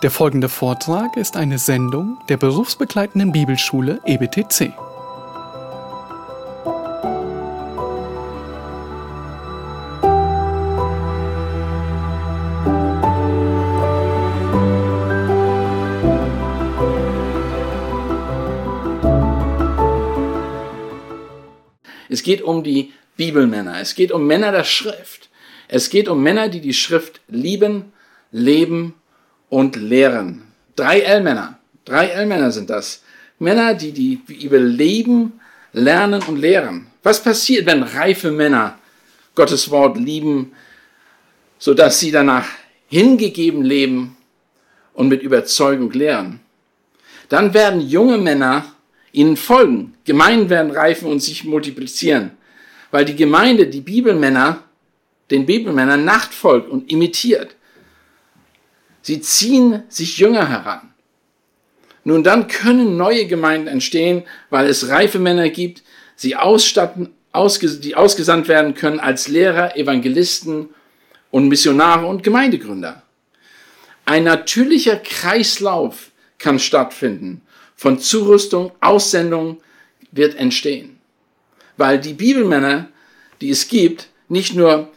[0.00, 4.72] Der folgende Vortrag ist eine Sendung der berufsbegleitenden Bibelschule EBTC.
[22.08, 23.80] Es geht um die Bibelmänner.
[23.80, 25.28] Es geht um Männer der Schrift.
[25.66, 27.92] Es geht um Männer, die die Schrift lieben,
[28.30, 28.94] leben
[29.48, 30.42] und lehren.
[30.76, 31.58] Drei L-Männer.
[31.84, 33.02] Drei L-Männer sind das.
[33.38, 35.40] Männer, die die Bibel leben,
[35.72, 36.86] lernen und lehren.
[37.02, 38.78] Was passiert, wenn reife Männer
[39.34, 40.52] Gottes Wort lieben,
[41.58, 42.46] sodass sie danach
[42.88, 44.16] hingegeben leben
[44.92, 46.40] und mit Überzeugung lehren?
[47.28, 48.64] Dann werden junge Männer
[49.12, 49.94] ihnen folgen.
[50.04, 52.32] Gemeinden werden reifen und sich multiplizieren,
[52.90, 54.62] weil die Gemeinde die Bibelmänner,
[55.30, 57.54] den Bibelmännern nachfolgt und imitiert.
[59.02, 60.92] Sie ziehen sich Jünger heran.
[62.04, 65.82] Nun dann können neue Gemeinden entstehen, weil es reife Männer gibt,
[66.16, 70.70] sie ausstatten, ausges die ausgesandt werden können als Lehrer, Evangelisten
[71.30, 73.02] und Missionare und Gemeindegründer.
[74.04, 77.42] Ein natürlicher Kreislauf kann stattfinden.
[77.76, 79.60] Von Zurüstung, Aussendung
[80.10, 80.98] wird entstehen.
[81.76, 82.88] Weil die Bibelmänner,
[83.40, 84.90] die es gibt, nicht nur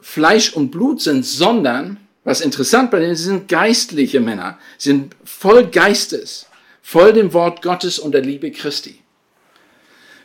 [0.00, 5.14] Fleisch und Blut sind, sondern was interessant bei denen, sie sind geistliche Männer, sie sind
[5.24, 6.46] voll Geistes,
[6.82, 9.00] voll dem Wort Gottes und der Liebe Christi.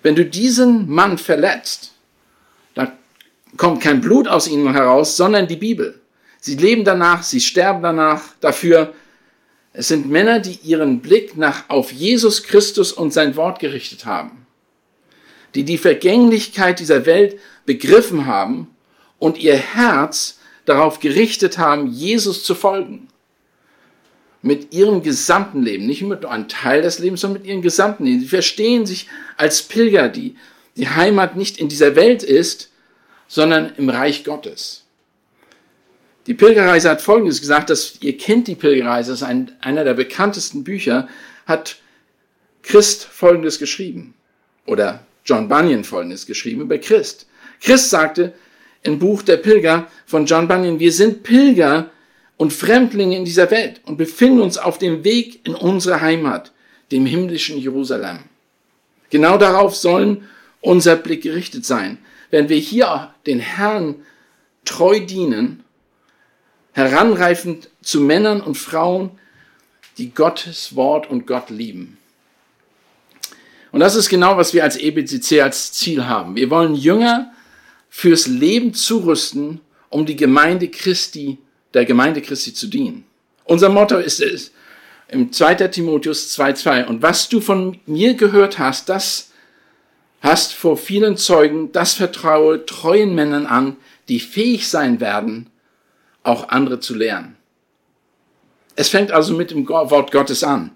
[0.02, 1.92] Wenn du diesen Mann verletzt,
[2.74, 2.94] dann
[3.58, 6.00] kommt kein Blut aus ihnen heraus, sondern die Bibel.
[6.40, 8.94] Sie leben danach, sie sterben danach dafür.
[9.74, 14.46] Es sind Männer, die ihren Blick nach auf Jesus Christus und sein Wort gerichtet haben,
[15.54, 18.74] die die Vergänglichkeit dieser Welt begriffen haben
[19.20, 20.39] und ihr Herz
[20.70, 23.08] darauf gerichtet haben, Jesus zu folgen.
[24.42, 28.22] Mit ihrem gesamten Leben, nicht nur ein Teil des Lebens, sondern mit ihrem gesamten Leben.
[28.22, 30.36] Sie verstehen sich als Pilger, die
[30.78, 32.72] die Heimat nicht in dieser Welt ist,
[33.28, 34.86] sondern im Reich Gottes.
[36.26, 39.94] Die Pilgerreise hat Folgendes gesagt, dass ihr kennt die Pilgerreise, das ist ein, einer der
[39.94, 41.10] bekanntesten Bücher,
[41.46, 41.78] hat
[42.62, 44.14] Christ Folgendes geschrieben.
[44.66, 47.28] Oder John Bunyan Folgendes geschrieben über Christ.
[47.62, 48.34] Christ sagte,
[48.84, 51.90] im Buch der Pilger von John Bunyan, wir sind Pilger
[52.38, 56.52] und Fremdlinge in dieser Welt und befinden uns auf dem Weg in unsere Heimat,
[56.92, 58.20] dem himmlischen Jerusalem.
[59.10, 60.28] Genau darauf sollen
[60.62, 61.98] unser Blick gerichtet sein.
[62.32, 63.96] Wenn wir hier den Herrn
[64.66, 65.64] treu dienen,
[66.74, 69.12] heranreifend zu Männern und Frauen,
[69.98, 71.98] die Gottes Wort und Gott lieben.
[73.72, 76.36] Und das ist genau, was wir als EBCC als Ziel haben.
[76.36, 77.32] Wir wollen Jünger
[77.90, 81.38] fürs Leben zurüsten, um die Gemeinde Christi,
[81.74, 83.06] der Gemeinde Christi zu dienen.
[83.46, 84.52] Unser Motto ist es
[85.08, 85.56] im 2.
[85.70, 86.86] Timotheus 2,2.
[86.86, 89.32] Und was du von mir gehört hast, das
[90.22, 95.48] hast vor vielen Zeugen, das vertraue treuen Männern an, die fähig sein werden,
[96.24, 97.36] auch andere zu lehren.
[98.76, 100.72] Es fängt also mit dem Wort Gottes an.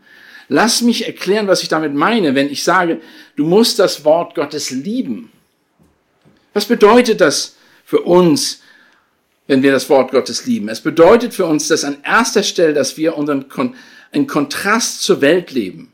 [0.50, 3.02] Lass mich erklären, was ich damit meine, wenn ich sage,
[3.35, 5.31] du musst das Wort Gottes lieben.
[6.53, 7.56] Was bedeutet das
[7.86, 8.62] für uns,
[9.47, 10.69] wenn wir das Wort Gottes lieben?
[10.69, 13.75] Es bedeutet für uns, dass an erster Stelle, dass wir unseren Kon
[14.12, 15.91] in Kontrast zur Welt leben.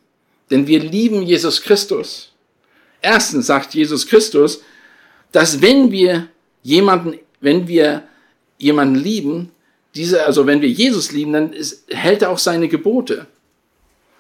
[0.52, 2.34] Denn wir lieben Jesus Christus.
[3.02, 4.62] Erstens sagt Jesus Christus,
[5.32, 6.28] dass wenn wir
[6.64, 8.04] jemanden, wenn wir
[8.58, 9.52] jemanden lieben,
[9.96, 13.28] diese, also wenn wir Jesus lieben, dann ist, hält er auch seine Gebote.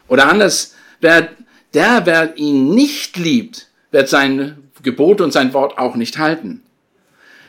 [0.08, 1.30] Oder anders, wer,
[1.74, 6.62] der, wer ihn nicht liebt, wird seine Gebote und sein Wort auch nicht halten.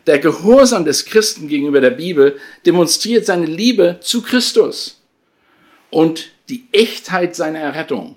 [0.06, 5.01] Der Gehorsam des Christen gegenüber der Bibel demonstriert seine Liebe zu Christus
[5.91, 8.17] und die Echtheit seiner Errettung.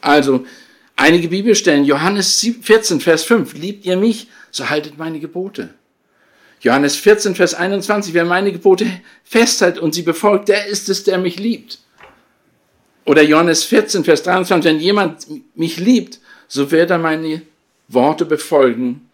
[0.00, 0.46] Also,
[0.96, 5.74] einige Bibelstellen, Johannes 14, Vers 5, liebt ihr mich, so haltet meine Gebote.
[6.60, 8.86] Johannes 14, Vers 21, wer meine Gebote
[9.24, 11.80] festhält und sie befolgt, der ist es, der mich liebt.
[13.04, 15.26] Oder Johannes 14, Vers 23, wenn jemand
[15.56, 16.20] mich liebt,
[16.52, 17.40] so wird er meine
[17.88, 19.08] Worte befolgen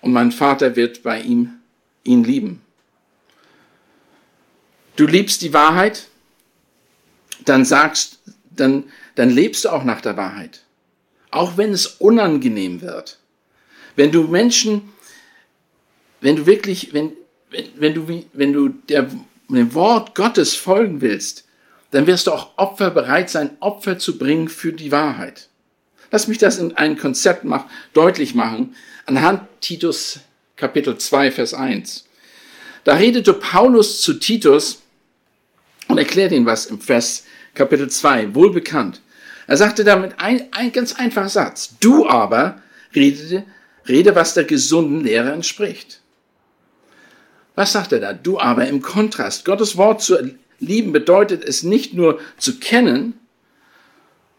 [0.00, 1.52] und mein Vater wird bei ihm
[2.02, 2.62] ihn lieben.
[4.96, 6.08] Du liebst die Wahrheit,
[7.44, 8.18] dann sagst,
[8.50, 10.64] dann, dann lebst du auch nach der Wahrheit.
[11.30, 13.20] Auch wenn es unangenehm wird.
[13.94, 14.92] Wenn du Menschen,
[16.20, 17.12] wenn du wirklich, wenn,
[17.50, 19.08] wenn, wenn du, wenn du der,
[19.48, 21.44] dem Wort Gottes folgen willst,
[21.92, 25.49] dann wirst du auch Opfer bereit sein, Opfer zu bringen für die Wahrheit.
[26.10, 28.74] Lass mich das in ein Konzept mach, deutlich machen,
[29.06, 30.20] anhand Titus
[30.56, 32.04] Kapitel 2, Vers 1.
[32.84, 34.82] Da redete Paulus zu Titus
[35.88, 37.24] und erklärt ihnen was im Vers
[37.54, 39.00] Kapitel 2, wohlbekannt.
[39.46, 41.76] Er sagte damit ein, ein ganz einfacher Satz.
[41.80, 42.60] Du aber
[42.94, 43.44] rede,
[43.88, 46.00] rede, was der gesunden Lehre entspricht.
[47.54, 48.12] Was sagt er da?
[48.12, 49.44] Du aber im Kontrast.
[49.44, 50.16] Gottes Wort zu
[50.60, 53.19] lieben bedeutet es nicht nur zu kennen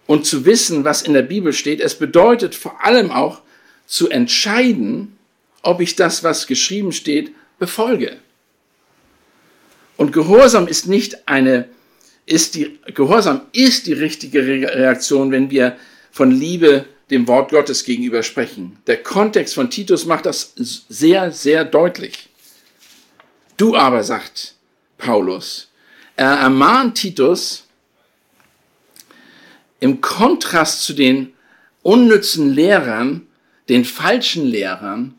[0.07, 1.79] und zu wissen, was in der Bibel steht.
[1.79, 3.41] Es bedeutet vor allem auch
[3.85, 5.17] zu entscheiden,
[5.61, 8.17] ob ich das, was geschrieben steht, befolge.
[9.97, 11.67] Und Gehorsam ist nicht eine,
[12.25, 15.77] ist die, Gehorsam ist die richtige Reaktion, wenn wir
[16.11, 18.77] von Liebe dem Wort Gottes gegenüber sprechen.
[18.87, 22.29] Der Kontext von Titus macht das sehr, sehr deutlich.
[23.57, 24.55] Du aber, sagt
[24.97, 25.67] Paulus,
[26.15, 27.65] er ermahnt Titus
[29.81, 31.33] im Kontrast zu den
[31.81, 33.27] unnützen Lehrern,
[33.67, 35.15] den falschen Lehrern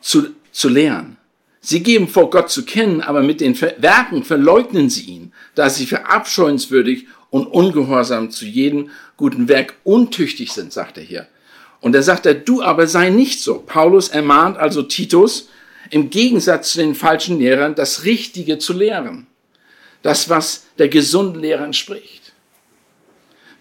[0.00, 1.16] zu, zu lehren.
[1.60, 5.86] Sie geben vor, Gott zu kennen, aber mit den Werken verleugnen sie ihn, da sie
[5.86, 11.26] verabscheuenswürdig und ungehorsam zu jedem guten Werk untüchtig sind, sagt er hier.
[11.80, 13.58] Und er sagt er, du aber sei nicht so.
[13.58, 15.48] Paulus ermahnt also Titus,
[15.90, 19.26] im Gegensatz zu den falschen Lehrern, das Richtige zu lehren.
[20.02, 22.21] Das, was der gesunden Lehre entspricht.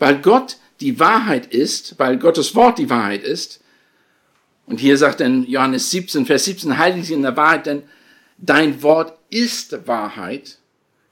[0.01, 3.61] Weil Gott die Wahrheit ist, weil Gottes Wort die Wahrheit ist,
[4.65, 7.83] und hier sagt in Johannes 17, Vers 17, heilige sie in der Wahrheit, denn
[8.39, 10.57] dein Wort ist Wahrheit,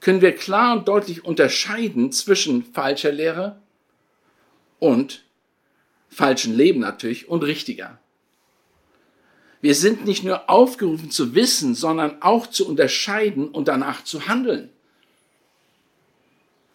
[0.00, 3.60] können wir klar und deutlich unterscheiden zwischen falscher Lehre
[4.80, 5.22] und
[6.08, 8.00] falschen Leben natürlich und richtiger.
[9.60, 14.70] Wir sind nicht nur aufgerufen zu wissen, sondern auch zu unterscheiden und danach zu handeln.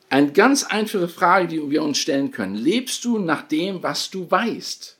[0.10, 2.56] Eine ganz einfache Frage, die wir uns stellen können.
[2.56, 4.96] Lebst du nach dem, was du weißt?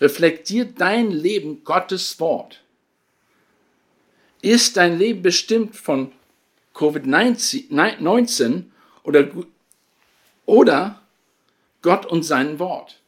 [0.00, 2.62] reflektiert dein Leben Gottes Wort?
[4.42, 6.12] Ist dein Leben bestimmt von
[6.74, 8.64] Covid-19
[9.02, 9.28] oder,
[10.44, 11.00] oder
[11.82, 13.00] Gott und sein Wort?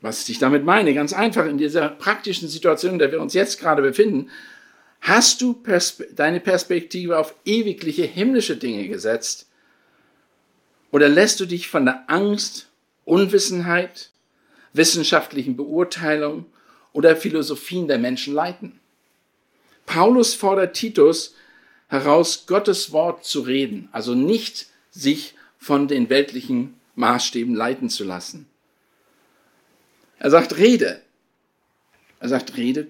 [0.00, 3.60] Was ich damit meine, ganz einfach, in dieser praktischen Situation, in der wir uns jetzt
[3.60, 4.30] gerade befinden,
[5.00, 9.48] hast du Perspe deine Perspektive auf ewigliche himmlische Dinge gesetzt?
[10.92, 12.68] Oder lässt du dich von der Angst,
[13.04, 14.10] Unwissenheit,
[14.72, 16.46] wissenschaftlichen Beurteilungen
[16.92, 18.78] oder Philosophien der Menschen leiten.
[19.86, 21.34] Paulus fordert Titus
[21.88, 28.46] heraus, Gottes Wort zu reden, also nicht sich von den weltlichen Maßstäben leiten zu lassen.
[30.18, 31.02] Er sagt, rede.
[32.20, 32.86] Er sagt, rede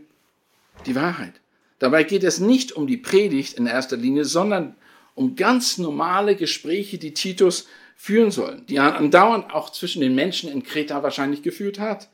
[0.87, 1.35] die Wahrheit.
[1.79, 4.77] Dabei geht es nicht um die Predigt in erster Linie, sondern
[5.15, 7.67] um ganz normale Gespräche, die Titus
[8.03, 12.09] führen soll, die er andauernd auch zwischen den Menschen in Kreta wahrscheinlich geführt hat.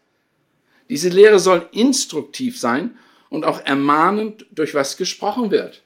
[0.91, 2.99] Diese Lehre soll instruktiv sein
[3.31, 5.83] und auch ermahnend, durch was gesprochen wird.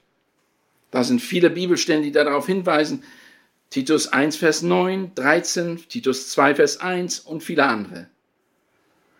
[0.91, 3.05] Da sind viele Bibelstellen, die darauf hinweisen.
[3.69, 8.09] Titus 1, Vers 9, 13, Titus 2, Vers 1 und viele andere.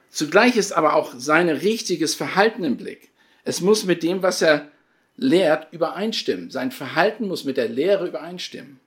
[0.09, 3.09] Zugleich ist aber auch sein richtiges Verhalten im Blick.
[3.45, 4.69] Es muss mit dem, was er
[5.15, 6.51] lehrt, übereinstimmen.
[6.51, 8.81] Sein Verhalten muss mit der Lehre übereinstimmen.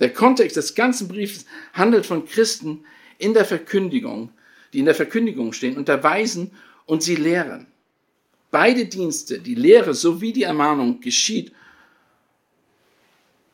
[0.00, 2.84] Der Kontext des ganzen Briefes handelt von Christen
[3.18, 4.30] in der Verkündigung,
[4.72, 6.52] die in der Verkündigung stehen, unterweisen
[6.86, 7.66] und sie lehren.
[8.50, 11.52] Beide Dienste, die Lehre sowie die Ermahnung, geschieht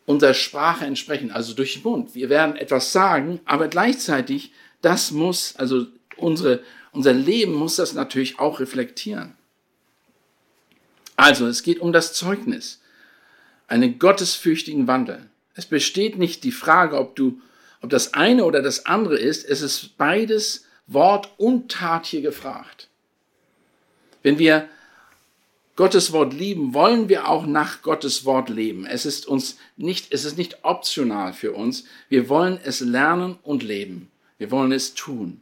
[0.07, 2.15] unserer Sprache entsprechend, also durch den Mund.
[2.15, 5.87] Wir werden etwas sagen, aber gleichzeitig, das muss, also
[6.17, 9.35] unsere, unser Leben muss das natürlich auch reflektieren.
[11.17, 12.83] Also, es geht um das Zeugnis,
[13.67, 15.31] einen gottesfürchtigen Wandel.
[15.55, 17.41] Es besteht nicht die Frage, ob du,
[17.81, 19.49] ob das eine oder das andere ist.
[19.49, 22.89] Es ist beides Wort und Tat hier gefragt.
[24.23, 24.69] Wenn wir
[25.77, 28.87] Gottes Wort lieben, wollen wir auch nach Gottes Wort leben.
[28.87, 31.85] Es ist uns nicht, es ist nicht optional für uns.
[32.09, 34.11] Wir wollen es lernen und leben.
[34.39, 35.41] Wir wollen es tun.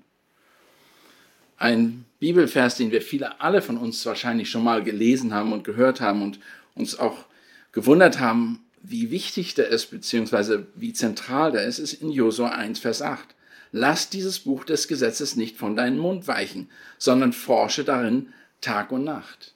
[1.59, 6.01] Ein Bibelvers, den wir viele, alle von uns wahrscheinlich schon mal gelesen haben und gehört
[6.01, 6.41] haben und
[6.75, 7.27] uns auch
[7.73, 12.81] gewundert haben, wie wichtig der ist, beziehungsweise wie zentral der ist, ist in Josua 1,
[12.81, 13.35] Vers 8.
[13.71, 19.05] Lass dieses Buch des Gesetzes nicht von deinem Mund weichen, sondern forsche darin Tag und
[19.05, 19.55] Nacht.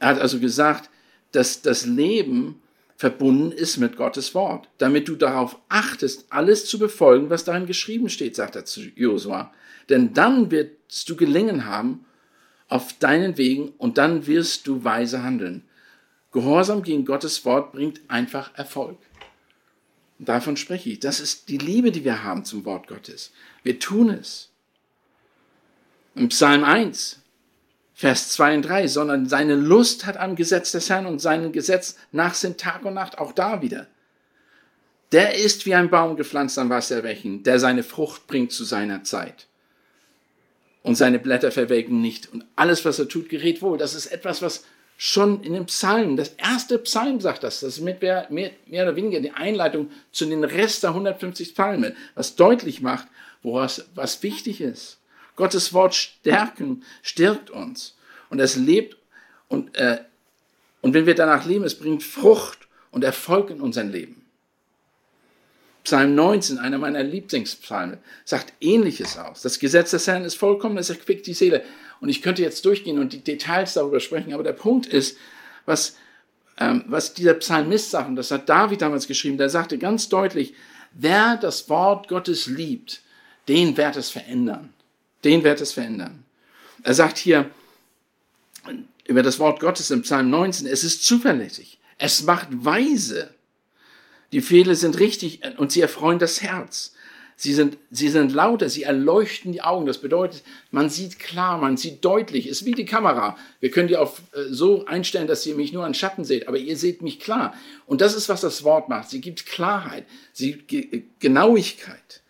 [0.00, 0.90] Er hat also gesagt,
[1.32, 2.60] dass das Leben
[2.96, 8.08] verbunden ist mit Gottes Wort, damit du darauf achtest, alles zu befolgen, was darin geschrieben
[8.08, 9.52] steht, sagt er zu Josua.
[9.88, 12.04] Denn dann wirst du gelingen haben
[12.68, 15.62] auf deinen Wegen und dann wirst du weise handeln.
[16.38, 18.96] Gehorsam gegen Gottes Wort bringt einfach Erfolg.
[20.20, 21.00] Und davon spreche ich.
[21.00, 23.32] Das ist die Liebe, die wir haben zum Wort Gottes.
[23.64, 24.48] Wir tun es.
[26.14, 27.20] Im Psalm 1,
[27.92, 31.96] Vers 2 und 3, sondern seine Lust hat am Gesetz des Herrn und sein Gesetz
[32.12, 33.88] nach sind Tag und Nacht, auch da wieder.
[35.10, 39.48] Der ist wie ein Baum gepflanzt am Wasserwächen, der seine Frucht bringt zu seiner Zeit.
[40.84, 42.32] Und seine Blätter verwelken nicht.
[42.32, 43.76] Und alles, was er tut, gerät wohl.
[43.76, 44.64] Das ist etwas, was
[45.00, 48.82] schon in den Psalmen, das erste Psalm sagt das, das ist mit mehr, mehr, mehr
[48.82, 53.06] oder weniger die Einleitung zu den Rest der 150 Psalmen, was deutlich macht,
[53.44, 54.98] woraus, was wichtig ist.
[55.36, 57.94] Gottes Wort stärken, stärkt uns.
[58.28, 58.96] Und es lebt
[59.46, 60.00] und, äh,
[60.82, 64.26] und wenn wir danach leben, es bringt Frucht und Erfolg in unser Leben.
[65.84, 69.42] Psalm 19, einer meiner Lieblingspsalme, sagt ähnliches aus.
[69.42, 71.62] Das Gesetz des Herrn ist vollkommen, es erquickt die Seele.
[72.00, 75.16] Und ich könnte jetzt durchgehen und die Details darüber sprechen, aber der Punkt ist,
[75.66, 75.96] was,
[76.58, 80.54] ähm, was dieser Psalmist sagt, und das hat David damals geschrieben, der sagte ganz deutlich,
[80.92, 83.02] wer das Wort Gottes liebt,
[83.48, 84.72] den wird es verändern.
[85.24, 86.24] Den wird es verändern.
[86.82, 87.50] Er sagt hier
[89.06, 93.34] über das Wort Gottes im Psalm 19, es ist zuverlässig, es macht weise,
[94.32, 96.94] die Fehler sind richtig und sie erfreuen das Herz.
[97.40, 99.86] Sie sind, sie sind lauter, sie erleuchten die Augen.
[99.86, 100.42] Das bedeutet,
[100.72, 102.46] man sieht klar, man sieht deutlich.
[102.46, 103.36] Es ist wie die Kamera.
[103.60, 106.58] Wir können die auf äh, so einstellen, dass ihr mich nur an Schatten seht, aber
[106.58, 107.54] ihr seht mich klar.
[107.86, 109.08] Und das ist, was das Wort macht.
[109.08, 112.22] Sie gibt Klarheit, sie gibt Genauigkeit.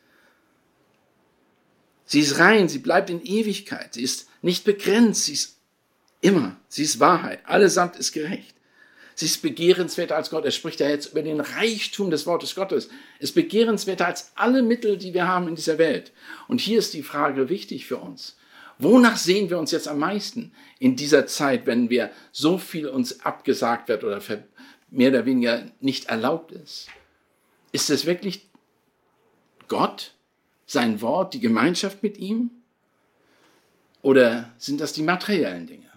[2.04, 3.94] Sie ist rein, sie bleibt in Ewigkeit.
[3.94, 5.56] Sie ist nicht begrenzt, sie ist
[6.20, 7.40] immer, sie ist Wahrheit.
[7.44, 8.54] Allesamt ist gerecht.
[9.18, 10.44] Sie ist begehrenswerter als Gott.
[10.44, 12.88] Er spricht ja jetzt über den Reichtum des Wortes Gottes.
[13.18, 16.12] Es ist begehrenswerter als alle Mittel, die wir haben in dieser Welt.
[16.46, 18.36] Und hier ist die Frage wichtig für uns.
[18.78, 23.24] Wonach sehen wir uns jetzt am meisten in dieser Zeit, wenn wir so viel uns
[23.24, 24.22] abgesagt wird oder
[24.88, 26.86] mehr oder weniger nicht erlaubt ist?
[27.72, 28.46] Ist es wirklich
[29.66, 30.14] Gott,
[30.64, 32.52] sein Wort, die Gemeinschaft mit ihm?
[34.00, 35.90] Oder sind das die materiellen Dinge?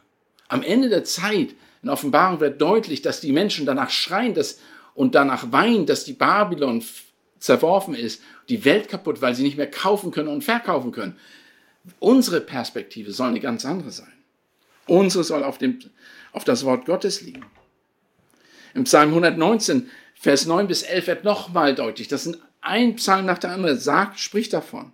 [0.47, 1.49] Am Ende der Zeit
[1.83, 4.59] in Offenbarung wird deutlich, dass die Menschen danach schreien dass,
[4.93, 6.83] und danach weinen, dass die Babylon
[7.39, 11.17] zerworfen ist, die Welt kaputt, weil sie nicht mehr kaufen können und verkaufen können.
[11.99, 14.13] Unsere Perspektive soll eine ganz andere sein.
[14.85, 15.79] Unsere soll auf, dem,
[16.33, 17.45] auf das Wort Gottes liegen.
[18.73, 23.39] Im Psalm 119, Vers 9 bis 11 wird nochmal deutlich, das sind ein Psalm nach
[23.39, 24.93] der anderen, sagt, spricht davon.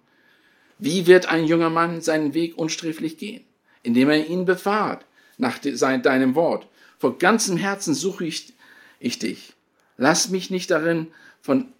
[0.79, 3.43] Wie wird ein junger Mann seinen Weg unsträflich gehen?
[3.83, 5.05] Indem er ihn bewahrt
[5.37, 6.67] nach deinem Wort.
[6.99, 8.53] Vor ganzem Herzen suche ich,
[8.99, 9.53] ich dich.
[9.97, 11.07] Lass mich nicht darin
[11.41, 11.71] von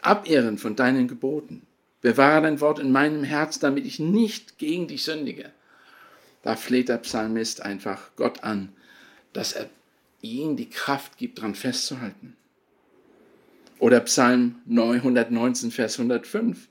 [0.00, 1.62] abirren von deinen Geboten.
[2.00, 5.52] Bewahre dein Wort in meinem Herz, damit ich nicht gegen dich sündige.
[6.42, 8.72] Da fleht der Psalmist einfach Gott an,
[9.32, 9.68] dass er
[10.22, 12.36] ihm die Kraft gibt, daran festzuhalten.
[13.78, 16.68] Oder Psalm 919, Vers 105.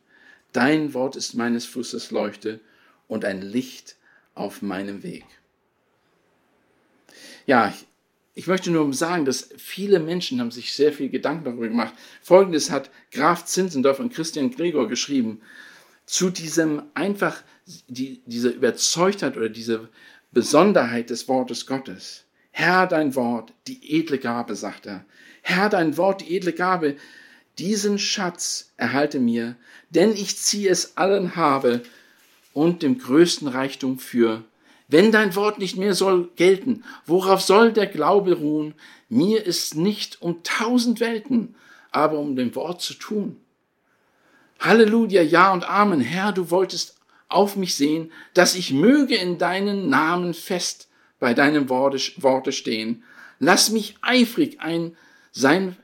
[0.51, 2.59] Dein Wort ist meines Fußes Leuchte
[3.07, 3.95] und ein Licht
[4.35, 5.25] auf meinem Weg.
[7.47, 7.73] Ja,
[8.35, 11.93] ich möchte nur sagen, dass viele Menschen haben sich sehr viel Gedanken darüber gemacht.
[12.21, 15.41] Folgendes hat Graf Zinzendorf und Christian Gregor geschrieben.
[16.05, 17.41] Zu diesem einfach,
[17.87, 19.89] die, dieser Überzeugtheit oder diese
[20.31, 22.25] Besonderheit des Wortes Gottes.
[22.51, 25.05] Herr, dein Wort, die edle Gabe, sagt er.
[25.41, 26.97] Herr, dein Wort, die edle Gabe,
[27.57, 29.55] diesen Schatz erhalte mir,
[29.89, 31.81] denn ich ziehe es allen habe
[32.53, 34.43] und dem größten Reichtum für
[34.87, 38.73] wenn dein Wort nicht mehr soll gelten, worauf soll der Glaube ruhen?
[39.09, 41.55] Mir ist nicht um tausend Welten,
[41.91, 43.37] aber um dem Wort zu tun.
[44.59, 46.01] Halleluja, ja und Amen.
[46.01, 46.95] Herr, du wolltest
[47.29, 50.87] auf mich sehen, dass ich möge in deinen Namen fest
[51.19, 53.03] bei deinem Worte stehen.
[53.39, 54.95] Lass mich eifrig ein
[55.31, 55.75] sein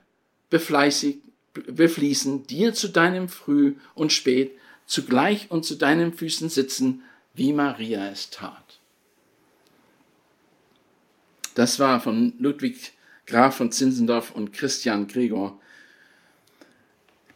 [0.50, 1.18] befleißig,
[1.52, 4.52] befließen, dir zu deinem Früh und Spät,
[4.86, 7.02] zugleich und zu deinen Füßen sitzen,
[7.34, 8.63] wie Maria es tat.
[11.54, 12.92] Das war von Ludwig
[13.26, 15.58] Graf von Zinzendorf und Christian Gregor,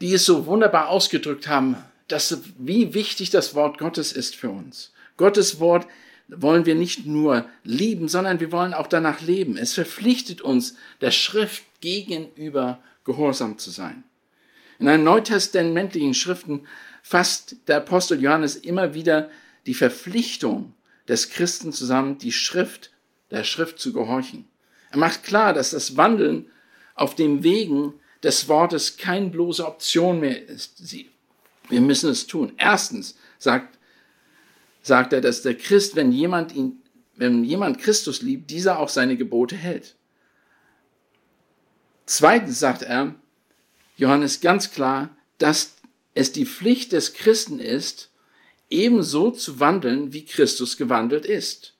[0.01, 1.77] die es so wunderbar ausgedrückt haben,
[2.09, 4.93] dass, wie wichtig das Wort Gottes ist für uns.
[5.17, 5.87] Gottes Wort
[6.29, 9.57] wollen wir nicht nur lieben, sondern wir wollen auch danach leben.
[9.57, 14.05] Es verpflichtet uns, der Schrift gegenüber gehorsam zu sein.
[14.79, 16.67] In den neutestamentlichen Schriften
[17.03, 19.31] fasst der Apostel Johannes immer wieder
[19.67, 20.75] die Verpflichtung
[21.09, 22.91] des Christen zusammen, die Schrift
[23.31, 24.47] der Schrift zu gehorchen.
[24.91, 26.51] Er macht klar, dass das Wandeln
[26.95, 30.83] auf dem Wegen des Wortes keine bloße Option mehr ist.
[31.69, 32.53] Wir müssen es tun.
[32.57, 33.79] Erstens sagt,
[34.83, 36.83] sagt er, dass der Christ, wenn jemand ihn,
[37.17, 39.97] wenn jemand Christus liebt, dieser auch seine Gebote hält.
[42.07, 43.15] Zweitens sagt er,
[43.97, 45.77] Johannes ganz klar, dass
[46.15, 48.11] es die Pflicht des Christen ist,
[48.71, 51.75] ebenso zu wandeln, wie Christus gewandelt ist.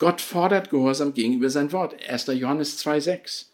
[0.00, 1.94] Gott fordert Gehorsam gegenüber sein Wort.
[2.08, 2.28] 1.
[2.28, 3.44] Johannes 2,6.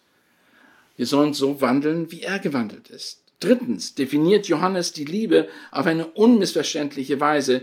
[0.97, 3.21] Wir sollen so wandeln, wie er gewandelt ist.
[3.41, 7.63] Drittens definiert Johannes die Liebe auf eine unmissverständliche Weise.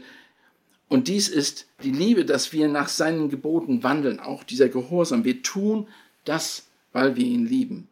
[0.90, 5.24] Und dies ist die Liebe, dass wir nach seinen Geboten wandeln, auch dieser Gehorsam.
[5.24, 5.88] Wir tun
[6.26, 7.88] das, weil wir ihn lieben.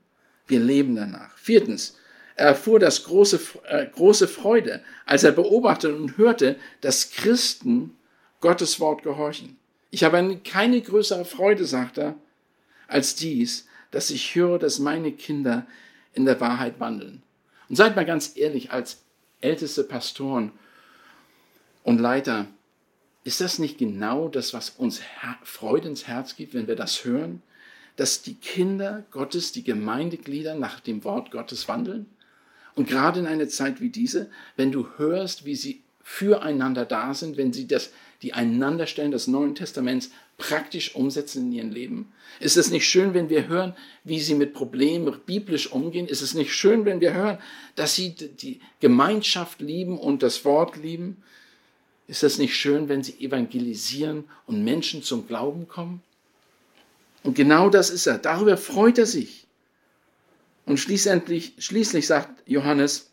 [0.45, 1.37] Wir leben danach.
[1.37, 1.95] Viertens,
[2.35, 7.95] er erfuhr das große, äh, große Freude, als er beobachtete und hörte, dass Christen
[8.41, 9.57] Gottes Wort gehorchen.
[9.91, 12.15] Ich habe keine größere Freude, sagt er,
[12.87, 15.67] als dies, dass ich höre, dass meine Kinder
[16.13, 17.21] in der Wahrheit wandeln.
[17.69, 19.03] Und seid mal ganz ehrlich, als
[19.41, 20.51] älteste Pastoren
[21.83, 22.47] und Leiter,
[23.23, 25.01] ist das nicht genau das, was uns
[25.43, 27.41] Freude ins Herz gibt, wenn wir das hören?
[27.97, 32.07] Dass die Kinder Gottes, die Gemeindeglieder nach dem Wort Gottes wandeln?
[32.75, 37.37] Und gerade in einer Zeit wie diese, wenn du hörst, wie sie füreinander da sind,
[37.37, 37.91] wenn sie das,
[38.21, 42.11] die Einanderstellen des Neuen Testaments praktisch umsetzen in ihrem Leben?
[42.39, 46.07] Ist es nicht schön, wenn wir hören, wie sie mit Problemen biblisch umgehen?
[46.07, 47.37] Ist es nicht schön, wenn wir hören,
[47.75, 51.23] dass sie die Gemeinschaft lieben und das Wort lieben?
[52.07, 56.01] Ist es nicht schön, wenn sie evangelisieren und Menschen zum Glauben kommen?
[57.23, 58.17] Und genau das ist er.
[58.17, 59.45] Darüber freut er sich.
[60.65, 63.10] Und schließlich, schließlich sagt Johannes,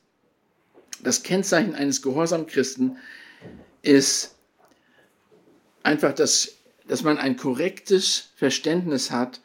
[1.02, 2.96] das Kennzeichen eines gehorsamen Christen
[3.82, 4.34] ist
[5.82, 9.40] einfach, dass, dass man ein korrektes Verständnis hat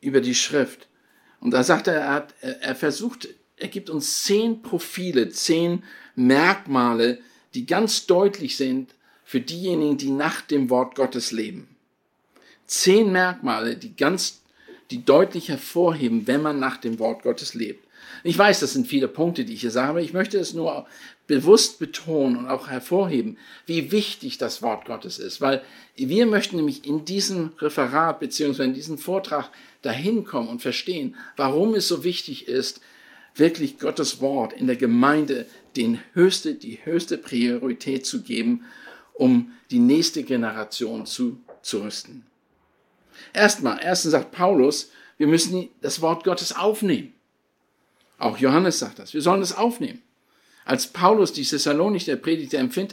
[0.00, 0.88] über die Schrift.
[1.40, 5.82] Und da sagt er, er, hat, er versucht, er gibt uns zehn Profile, zehn
[6.16, 7.18] Merkmale,
[7.54, 8.94] die ganz deutlich sind
[9.24, 11.68] für diejenigen, die nach dem Wort Gottes leben.
[12.66, 14.42] Zehn Merkmale, die ganz,
[14.90, 17.83] die deutlich hervorheben, wenn man nach dem Wort Gottes lebt.
[18.26, 20.86] Ich weiß, das sind viele Punkte, die ich hier sage, aber ich möchte es nur
[21.26, 25.62] bewusst betonen und auch hervorheben, wie wichtig das Wort Gottes ist, weil
[25.96, 29.50] wir möchten nämlich in diesem Referat beziehungsweise in diesem Vortrag
[29.82, 32.80] dahin kommen und verstehen, warum es so wichtig ist,
[33.34, 38.64] wirklich Gottes Wort in der Gemeinde den höchste, die höchste Priorität zu geben,
[39.12, 42.24] um die nächste Generation zu, zu rüsten.
[43.34, 47.13] Erstmal, erstens sagt Paulus, wir müssen das Wort Gottes aufnehmen.
[48.18, 49.14] Auch Johannes sagt das.
[49.14, 50.02] Wir sollen es aufnehmen.
[50.64, 52.88] Als Paulus die Thessalonicher predigte, empfing,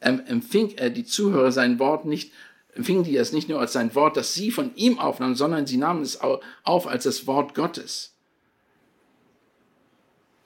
[0.00, 2.32] empfing er die Zuhörer sein Wort nicht,
[2.74, 5.76] empfingen die es nicht nur als sein Wort, das sie von ihm aufnahmen, sondern sie
[5.76, 8.14] nahmen es auf als das Wort Gottes.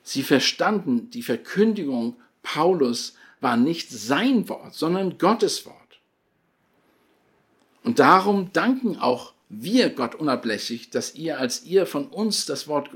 [0.03, 5.75] Sie verstanden, die Verkündigung Paulus war nicht sein Wort, sondern Gottes Wort.
[7.83, 12.91] Und darum danken auch wir Gott unablässig, dass ihr, als ihr von uns das Wort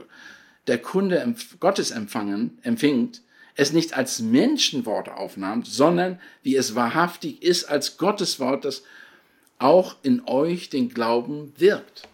[0.69, 3.23] der Kunde Gottes empfangen, empfingt,
[3.55, 8.85] es nicht als Menschenwort aufnahmt, sondern wie es wahrhaftig ist als Gottes Wort, das
[9.59, 12.07] auch in euch den Glauben wirkt.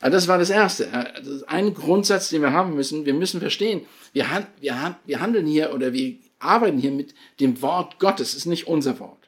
[0.00, 0.88] Also das war das Erste.
[1.16, 3.06] Das ist ein Grundsatz, den wir haben müssen.
[3.06, 4.26] Wir müssen verstehen, wir,
[4.60, 8.30] wir, wir handeln hier oder wir arbeiten hier mit dem Wort Gottes.
[8.30, 9.25] Es ist nicht unser Wort.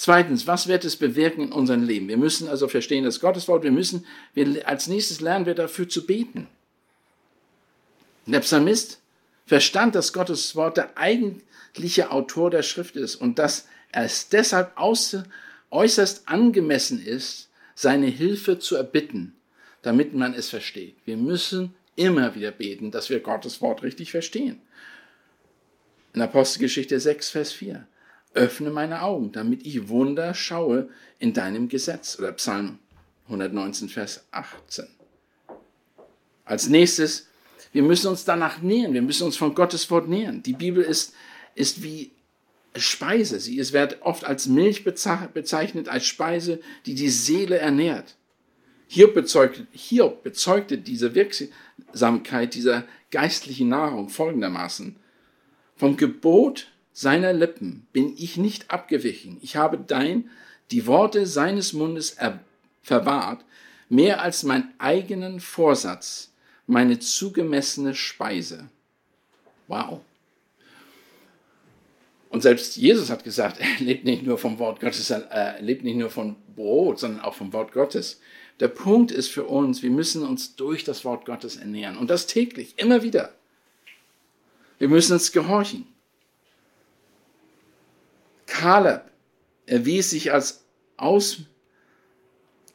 [0.00, 2.06] Zweitens, was wird es bewirken in unserem Leben?
[2.06, 3.64] Wir müssen also verstehen das Gotteswort.
[3.64, 6.46] Wir müssen, wir, als nächstes lernen wir dafür zu beten.
[8.24, 9.00] Der Psalmist
[9.44, 16.28] verstand, dass Gottes Wort der eigentliche Autor der Schrift ist und dass es deshalb äußerst
[16.28, 19.34] angemessen ist, seine Hilfe zu erbitten,
[19.82, 20.94] damit man es versteht.
[21.06, 24.60] Wir müssen immer wieder beten, dass wir Gottes Wort richtig verstehen.
[26.14, 27.84] In Apostelgeschichte 6, Vers 4
[28.34, 30.88] öffne meine Augen, damit ich Wunder schaue
[31.18, 32.18] in deinem Gesetz.
[32.18, 32.78] Oder Psalm
[33.26, 34.86] 119, Vers 18.
[36.44, 37.26] Als nächstes,
[37.72, 40.42] wir müssen uns danach nähern, wir müssen uns von Gottes Wort nähern.
[40.42, 41.14] Die Bibel ist,
[41.54, 42.12] ist wie
[42.76, 43.40] Speise.
[43.40, 48.16] Sie ist, wird oft als Milch bezeichnet, als Speise, die die Seele ernährt.
[48.86, 54.96] Hiob bezeugte, Hiob bezeugte diese Wirksamkeit dieser geistlichen Nahrung folgendermaßen.
[55.76, 59.38] Vom Gebot seiner Lippen bin ich nicht abgewichen.
[59.40, 60.30] Ich habe dein,
[60.72, 62.16] die Worte seines Mundes
[62.82, 63.44] verwahrt,
[63.88, 66.32] mehr als mein eigenen Vorsatz,
[66.66, 68.68] meine zugemessene Speise.
[69.68, 70.00] Wow.
[72.30, 75.98] Und selbst Jesus hat gesagt, er lebt nicht nur vom Wort Gottes, er lebt nicht
[75.98, 78.20] nur von Brot, sondern auch vom Wort Gottes.
[78.58, 81.96] Der Punkt ist für uns, wir müssen uns durch das Wort Gottes ernähren.
[81.96, 83.34] Und das täglich, immer wieder.
[84.80, 85.86] Wir müssen uns gehorchen.
[88.58, 89.02] Kaleb
[89.66, 90.64] erwies sich als
[90.96, 91.38] Aus,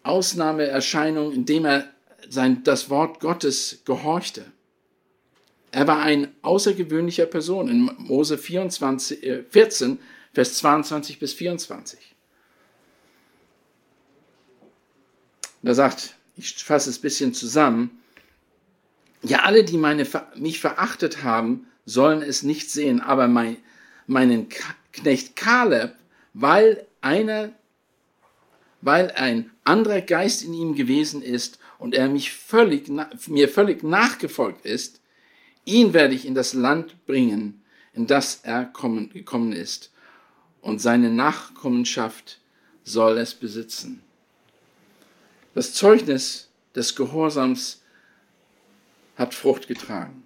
[0.03, 1.89] Ausnahmeerscheinung, indem er
[2.29, 4.45] sein, das Wort Gottes gehorchte.
[5.71, 9.99] Er war ein außergewöhnlicher Person in Mose 24, äh, 14,
[10.33, 11.99] Vers 22 bis 24.
[15.63, 17.99] Da sagt, ich fasse es ein bisschen zusammen,
[19.25, 23.55] Ja, alle, die meine, mich verachtet haben, sollen es nicht sehen, aber mein,
[24.05, 24.49] meinen
[24.93, 25.95] Knecht Kaleb,
[26.33, 27.51] weil einer,
[28.81, 32.89] weil ein anderer Geist in ihm gewesen ist und er mich völlig,
[33.27, 35.01] mir völlig nachgefolgt ist,
[35.65, 37.61] ihn werde ich in das Land bringen,
[37.93, 39.91] in das er kommen, gekommen ist,
[40.61, 42.39] und seine Nachkommenschaft
[42.83, 44.01] soll es besitzen.
[45.53, 47.81] Das Zeugnis des Gehorsams
[49.15, 50.23] hat Frucht getragen.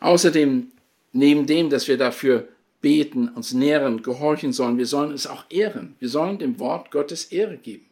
[0.00, 0.70] Außerdem,
[1.12, 2.48] neben dem, dass wir dafür
[2.80, 5.96] beten, uns nähren, gehorchen sollen, wir sollen es auch ehren.
[5.98, 7.86] Wir sollen dem Wort Gottes Ehre geben.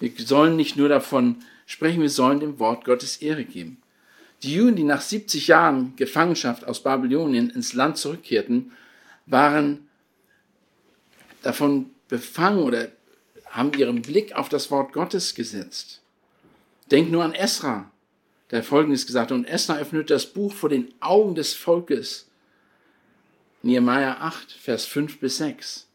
[0.00, 3.80] Wir sollen nicht nur davon sprechen, wir sollen dem Wort Gottes Ehre geben.
[4.42, 8.72] Die Juden, die nach 70 Jahren Gefangenschaft aus Babylonien ins Land zurückkehrten,
[9.26, 9.88] waren
[11.42, 12.88] davon befangen oder
[13.46, 16.00] haben ihren Blick auf das Wort Gottes gesetzt.
[16.90, 17.90] Denkt nur an Esra,
[18.50, 19.36] der Folgendes gesagt hat.
[19.36, 22.28] Und Esra öffnet das Buch vor den Augen des Volkes.
[23.62, 25.86] Nehemiah 8, Vers 5 bis 6.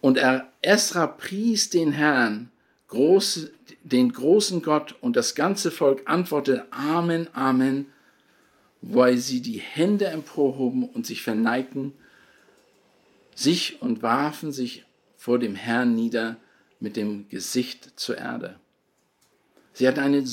[0.00, 2.50] Und er, Esra pries den Herrn,
[2.88, 3.50] groß,
[3.82, 7.86] den großen Gott, und das ganze Volk antwortete Amen, Amen,
[8.82, 11.92] weil sie die Hände emporhoben und sich verneigten,
[13.34, 14.84] sich und warfen sich
[15.16, 16.36] vor dem Herrn nieder
[16.78, 18.60] mit dem Gesicht zur Erde.
[19.72, 20.24] Sie hatten eine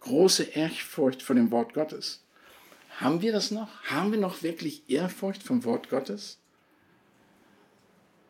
[0.00, 2.22] große Ehrfurcht vor dem Wort Gottes.
[3.00, 3.68] Haben wir das noch?
[3.84, 6.38] Haben wir noch wirklich Ehrfurcht vom Wort Gottes?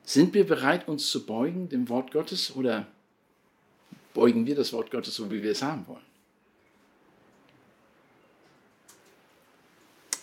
[0.05, 2.87] Sind wir bereit, uns zu beugen dem Wort Gottes oder
[4.13, 6.09] beugen wir das Wort Gottes so, wie wir es haben wollen?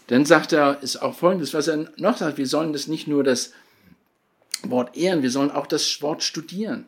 [0.08, 3.24] Dann sagt er, ist auch folgendes, was er noch sagt, wir sollen das nicht nur
[3.24, 3.52] das
[4.62, 6.86] Wort ehren, wir sollen auch das Wort studieren.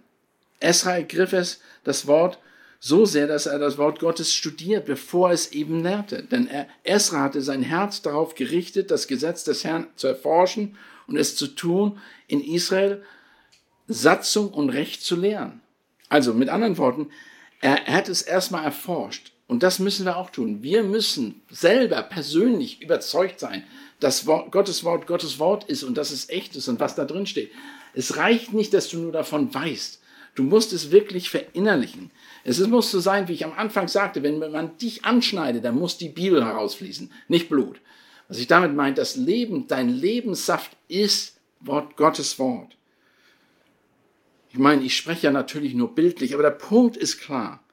[0.60, 2.38] Esra ergriff es, das Wort,
[2.80, 6.24] so sehr, dass er das Wort Gottes studiert, bevor es eben lehrte.
[6.24, 11.18] Denn er, Esra hatte sein Herz darauf gerichtet, das Gesetz des Herrn zu erforschen und
[11.18, 13.04] es zu tun, in Israel
[13.88, 15.62] Satzung und Recht zu lehren.
[16.10, 17.10] Also mit anderen Worten,
[17.62, 19.32] er, er hat es erstmal erforscht.
[19.48, 20.62] Und das müssen wir auch tun.
[20.62, 23.64] Wir müssen selber persönlich überzeugt sein,
[24.00, 27.06] dass Wort, Gottes Wort Gottes Wort ist und dass es echt ist und was da
[27.06, 27.52] drin steht.
[27.94, 30.02] Es reicht nicht, dass du nur davon weißt.
[30.38, 32.12] Du musst es wirklich verinnerlichen.
[32.44, 35.98] Es muss so sein, wie ich am Anfang sagte, wenn man dich anschneidet, dann muss
[35.98, 37.82] die Bibel herausfließen, nicht Blut.
[38.28, 42.78] Was ich damit meine, das Leben, dein Lebenssaft ist Wort, Gottes Wort.
[44.52, 47.64] Ich meine, ich spreche ja natürlich nur bildlich, aber der Punkt ist klar.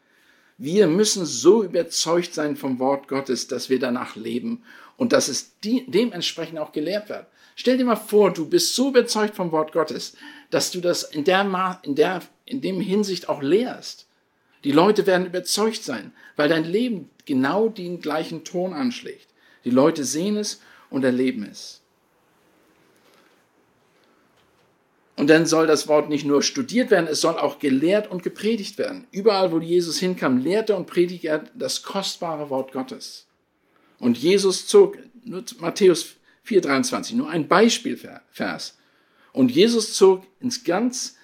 [0.57, 4.63] Wir müssen so überzeugt sein vom Wort Gottes, dass wir danach leben
[4.97, 7.27] und dass es die, dementsprechend auch gelehrt wird.
[7.57, 10.17] Stell dir mal vor, du bist so überzeugt vom Wort Gottes,
[10.49, 14.07] dass du das in der, in der, in dem Hinsicht auch lehrst.
[14.65, 19.29] Die Leute werden überzeugt sein, weil dein Leben genau den gleichen Ton anschlägt.
[19.65, 21.81] Die Leute sehen es und erleben es.
[25.17, 28.79] Und dann soll das Wort nicht nur studiert werden, es soll auch gelehrt und gepredigt
[28.79, 29.07] werden.
[29.13, 33.27] Überall, wo Jesus hinkam, lehrte und predigte er das kostbare Wort Gottes.
[34.01, 38.77] Und Jesus zog, nur Matthäus 4,23, nur ein Beispielvers.
[39.33, 41.17] Und Jesus zog ins ganz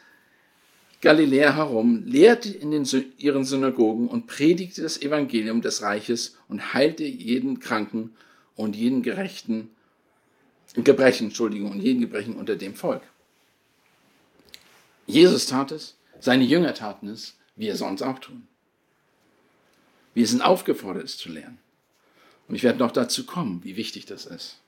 [1.00, 2.86] Galiläa herum, lehrte in den,
[3.16, 8.14] ihren Synagogen und predigte das Evangelium des Reiches und heilte jeden Kranken
[8.54, 9.70] und jeden Gerechten,
[10.74, 13.02] Gebrechen, Entschuldigung, und jeden Gebrechen unter dem Volk.
[15.06, 18.46] Jesus tat es, seine Jünger taten es, wie er sonst auch tun.
[20.14, 21.58] Wir sind aufgefordert, es zu lernen.
[22.46, 24.58] Und ich werde noch dazu kommen, wie wichtig das ist.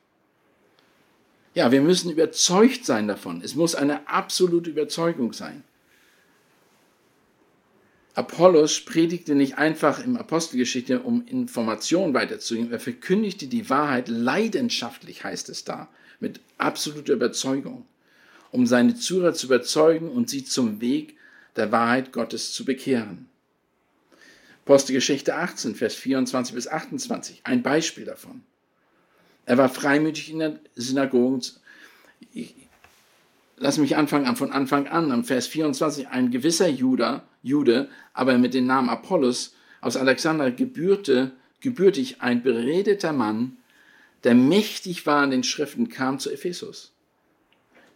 [1.54, 3.42] Ja, wir müssen überzeugt sein davon.
[3.42, 5.62] Es muss eine absolute Überzeugung sein.
[8.14, 12.72] Apollos predigte nicht einfach im Apostelgeschichte, um Informationen weiterzugeben.
[12.72, 15.88] Er verkündigte die Wahrheit leidenschaftlich, heißt es da,
[16.20, 17.86] mit absoluter Überzeugung
[18.52, 21.16] um seine Zuhörer zu überzeugen und sie zum Weg
[21.56, 23.28] der Wahrheit Gottes zu bekehren.
[24.64, 28.42] Apostelgeschichte 18, Vers 24 bis 28, ein Beispiel davon.
[29.44, 31.52] Er war freimütig in der Synagoge.
[33.56, 38.54] Lass mich anfangen von Anfang an, am Vers 24, ein gewisser Juda, Jude, aber mit
[38.54, 43.56] dem Namen Apollos aus Alexander gebürte, gebürtig ein beredeter Mann,
[44.24, 46.92] der mächtig war in den Schriften, kam zu Ephesus.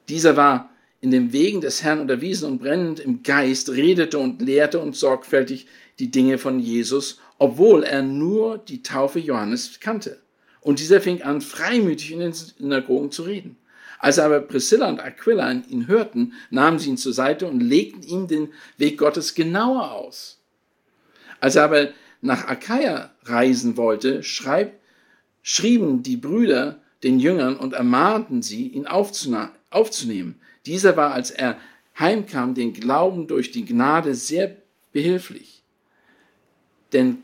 [0.08, 4.80] Dieser war in den Wegen des Herrn unterwiesen und brennend im Geist redete und lehrte
[4.80, 5.66] und sorgfältig
[5.98, 10.20] die Dinge von Jesus, obwohl er nur die Taufe Johannes kannte.
[10.60, 13.56] Und dieser fing an, freimütig in den Synagogen zu reden.
[13.98, 18.28] Als aber Priscilla und Aquila ihn hörten, nahmen sie ihn zur Seite und legten ihm
[18.28, 20.40] den Weg Gottes genauer aus.
[21.40, 21.88] Als er aber
[22.20, 24.78] nach Achaia reisen wollte, schreib,
[25.42, 30.40] schrieben die Brüder den Jüngern und ermahnten sie, ihn aufzunehmen.
[30.64, 31.58] Dieser war, als er
[31.98, 34.56] heimkam, den Glauben durch die Gnade sehr
[34.92, 35.62] behilflich.
[36.92, 37.22] Denn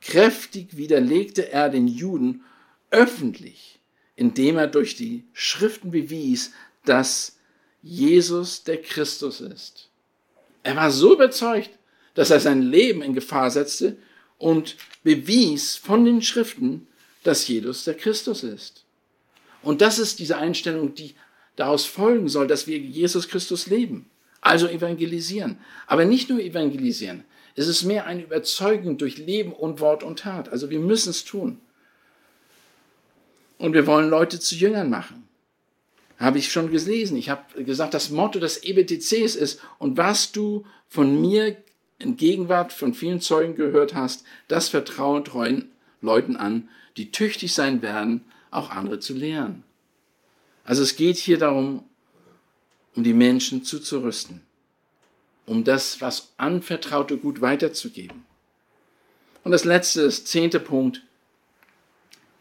[0.00, 2.42] kräftig widerlegte er den Juden
[2.90, 3.79] öffentlich,
[4.20, 6.52] indem er durch die Schriften bewies,
[6.84, 7.38] dass
[7.80, 9.88] Jesus der Christus ist.
[10.62, 11.70] Er war so überzeugt,
[12.12, 13.96] dass er sein Leben in Gefahr setzte
[14.36, 16.86] und bewies von den Schriften,
[17.22, 18.84] dass Jesus der Christus ist.
[19.62, 21.14] Und das ist diese Einstellung, die
[21.56, 24.10] daraus folgen soll, dass wir Jesus Christus leben.
[24.42, 25.58] Also evangelisieren.
[25.86, 27.24] Aber nicht nur evangelisieren.
[27.56, 30.50] Es ist mehr eine Überzeugung durch Leben und Wort und Tat.
[30.50, 31.58] Also wir müssen es tun.
[33.60, 35.28] Und wir wollen Leute zu Jüngern machen.
[36.18, 37.18] Habe ich schon gelesen.
[37.18, 41.58] Ich habe gesagt, das Motto des EBTCs ist, und was du von mir
[41.98, 45.70] in Gegenwart von vielen Zeugen gehört hast, das vertrauen treuen
[46.00, 49.62] Leuten an, die tüchtig sein werden, auch andere zu lehren.
[50.64, 51.84] Also es geht hier darum,
[52.94, 54.40] um die Menschen zuzurüsten,
[55.44, 58.24] um das, was anvertraute Gut weiterzugeben.
[59.44, 61.02] Und das letzte, das zehnte Punkt,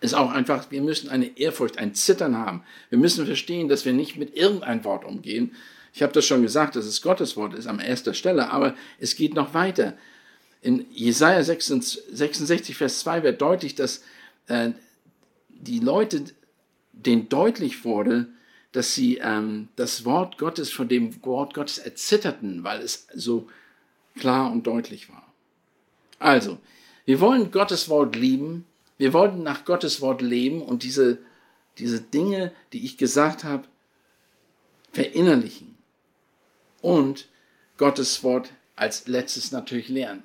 [0.02, 2.64] ist auch einfach, wir müssen eine Ehrfurcht, ein Zittern haben.
[2.90, 5.56] Wir müssen verstehen, dass wir nicht mit irgendein Wort umgehen.
[5.94, 9.16] Ich habe das schon gesagt, dass es Gottes Wort ist an erster Stelle, aber es
[9.16, 9.98] geht noch weiter.
[10.62, 14.04] In Jesaja 66, Vers 2 wird deutlich, dass
[14.48, 14.72] äh,
[15.50, 16.24] die Leute,
[16.94, 18.28] denen deutlich wurde,
[18.72, 23.50] dass sie ähm, das Wort Gottes, von dem Wort Gottes erzitterten, weil es so
[24.18, 25.26] klar und deutlich war.
[26.20, 26.60] Also,
[27.06, 28.66] wir wollen Gottes Wort lieben,
[29.00, 31.18] wir wollen nach Gottes Wort leben und diese,
[31.80, 33.64] diese Dinge, die ich gesagt habe,
[34.92, 35.78] verinnerlichen
[36.82, 37.30] und
[37.78, 40.24] Gottes Wort als letztes natürlich lernen.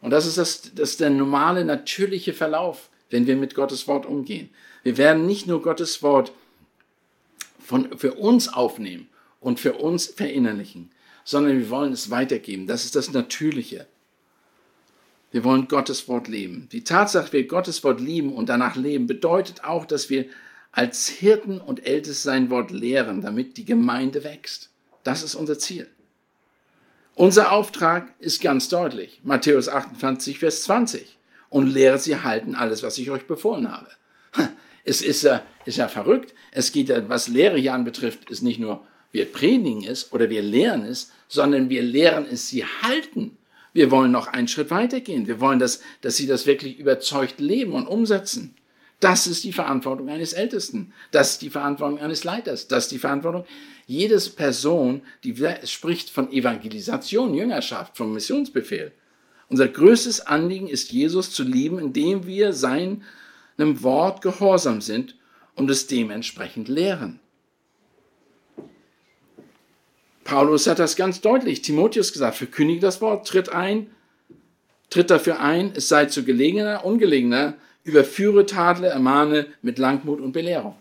[0.00, 4.06] Und das ist, das, das ist der normale, natürliche Verlauf, wenn wir mit Gottes Wort
[4.06, 4.50] umgehen.
[4.82, 6.32] Wir werden nicht nur Gottes Wort
[7.60, 9.08] von, für uns aufnehmen
[9.40, 10.90] und für uns verinnerlichen,
[11.24, 12.66] sondern wir wollen es weitergeben.
[12.66, 13.86] Das ist das Natürliche.
[15.36, 16.66] Wir wollen Gottes Wort leben.
[16.72, 20.24] Die Tatsache, wir Gottes Wort lieben und danach leben, bedeutet auch, dass wir
[20.72, 24.70] als Hirten und Älteste sein Wort lehren, damit die Gemeinde wächst.
[25.04, 25.88] Das ist unser Ziel.
[27.14, 29.20] Unser Auftrag ist ganz deutlich.
[29.24, 31.18] Matthäus 28, Vers 20.
[31.50, 33.88] Und lehret sie halten alles, was ich euch befohlen habe.
[34.84, 36.32] Es ist ja, ist ja verrückt.
[36.50, 40.40] Es geht ja, was Lehre hier anbetrifft, ist nicht nur, wir predigen es oder wir
[40.40, 43.36] lehren es, sondern wir lehren es, sie halten.
[43.76, 45.26] Wir wollen noch einen Schritt weitergehen.
[45.26, 48.54] Wir wollen, dass, dass sie das wirklich überzeugt leben und umsetzen.
[49.00, 50.94] Das ist die Verantwortung eines Ältesten.
[51.10, 52.68] Das ist die Verantwortung eines Leiters.
[52.68, 53.44] Das ist die Verantwortung
[53.86, 58.92] jedes Person, die spricht von Evangelisation, Jüngerschaft, vom Missionsbefehl.
[59.50, 63.02] Unser größtes Anliegen ist, Jesus zu lieben, indem wir seinem
[63.58, 65.16] Wort gehorsam sind
[65.54, 67.20] und es dementsprechend lehren.
[70.26, 73.86] Paulus hat das ganz deutlich Timotheus gesagt, verkündige das Wort, tritt ein,
[74.90, 80.76] tritt dafür ein, es sei zu gelegener, ungelegener, überführe, tadle, ermahne mit Langmut und Belehrung.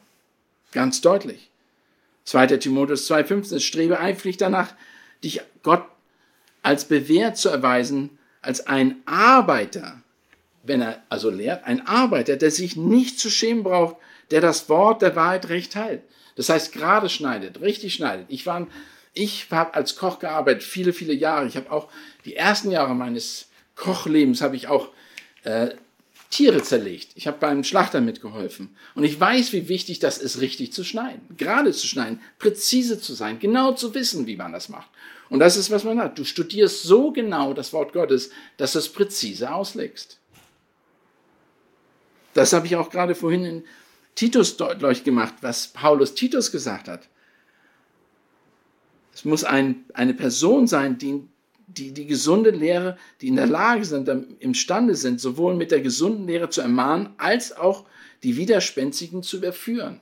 [0.71, 1.51] Ganz deutlich.
[2.23, 2.57] 2.
[2.57, 4.73] Timotheus 2,15, strebe eifrig danach,
[5.23, 5.83] dich Gott
[6.63, 10.01] als bewährt zu erweisen, als ein Arbeiter,
[10.63, 13.97] wenn er also lehrt, ein Arbeiter, der sich nicht zu schämen braucht,
[14.31, 16.01] der das Wort der Wahrheit recht heilt.
[16.35, 18.25] Das heißt, gerade schneidet, richtig schneidet.
[18.29, 18.65] Ich war,
[19.15, 21.47] ich habe als Koch gearbeitet, viele, viele Jahre.
[21.47, 21.89] Ich habe auch
[22.25, 24.89] die ersten Jahre meines Kochlebens habe ich auch
[25.43, 25.69] äh,
[26.29, 27.11] Tiere zerlegt.
[27.15, 28.75] Ich habe beim Schlachter mitgeholfen.
[28.93, 31.21] Und ich weiß, wie wichtig das ist, richtig zu schneiden.
[31.37, 34.89] Gerade zu schneiden, präzise zu sein, genau zu wissen, wie man das macht.
[35.29, 36.19] Und das ist, was man hat.
[36.19, 40.19] Du studierst so genau das Wort Gottes, dass du es präzise auslegst.
[42.33, 43.63] Das habe ich auch gerade vorhin in
[44.13, 47.07] Titus deutlich gemacht, was Paulus Titus gesagt hat.
[49.25, 51.23] Es muss ein, eine Person sein, die
[51.65, 54.07] die, die gesunde Lehre, die in der Lage sind,
[54.39, 57.85] imstande sind, sowohl mit der gesunden Lehre zu ermahnen, als auch
[58.21, 59.99] die Widerspenstigen zu überführen.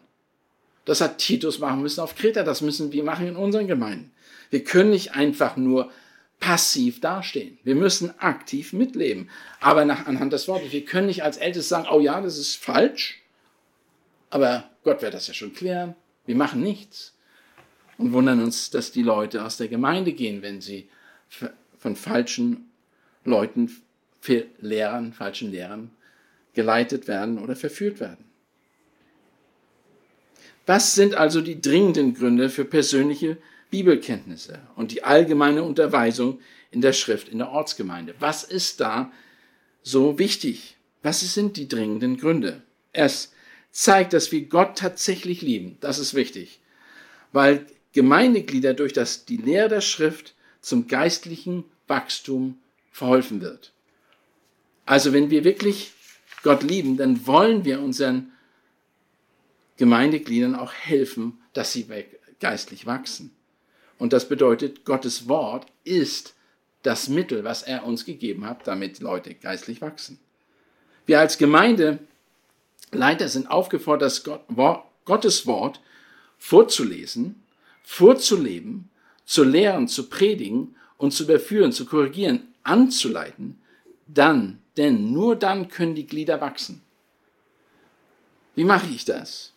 [0.84, 4.12] Das hat Titus machen müssen auf Kreta, das müssen wir machen in unseren Gemeinden.
[4.50, 5.90] Wir können nicht einfach nur
[6.42, 7.58] passiv dastehen.
[7.64, 9.30] Wir müssen aktiv mitleben.
[9.62, 12.58] Aber nach, anhand des Wortes, wir können nicht als Älteste sagen, oh ja, das ist
[12.58, 13.24] falsch,
[14.30, 15.96] aber Gott wird das ja schon klären.
[16.26, 17.13] Wir machen nichts
[17.98, 20.88] und wundern uns, dass die Leute aus der Gemeinde gehen, wenn sie
[21.78, 22.70] von falschen
[23.26, 23.72] Leuten,
[24.62, 25.92] Lehrern, falschen Lehrern
[26.54, 28.24] geleitet werden oder verführt werden.
[30.66, 33.38] Was sind also die dringenden Gründe für persönliche
[33.70, 36.40] Bibelkenntnisse und die allgemeine Unterweisung
[36.72, 38.16] in der Schrift in der Ortsgemeinde?
[38.20, 39.12] Was ist da
[39.82, 40.78] so wichtig?
[41.02, 42.62] Was sind die dringenden Gründe?
[42.94, 43.34] Es
[43.72, 45.78] zeigt, dass wir Gott tatsächlich lieben.
[45.82, 46.62] Das ist wichtig.
[47.34, 52.58] Weil Gemeindeglieder durch das, die Lehre der Schrift zum geistlichen Wachstum
[52.92, 53.72] verholfen wird.
[54.86, 55.94] Also wenn wir wirklich
[56.42, 58.32] Gott lieben, dann wollen wir unseren
[59.78, 61.88] Gemeindegliedern auch helfen, dass sie
[62.40, 63.32] geistlich wachsen.
[63.98, 66.34] Und das bedeutet, Gottes Wort ist
[66.82, 70.20] das Mittel, was er uns gegeben hat, damit Leute geistlich wachsen.
[71.06, 72.00] Wir als Gemeindeleiter
[73.28, 74.24] sind aufgefordert, das
[75.06, 75.80] Gottes Wort
[76.38, 77.43] vorzulesen,
[77.84, 78.90] vorzuleben,
[79.26, 83.60] zu lehren, zu predigen und zu überführen, zu korrigieren, anzuleiten,
[84.08, 86.82] dann, denn nur dann können die Glieder wachsen.
[88.56, 89.54] Wie mache ich das?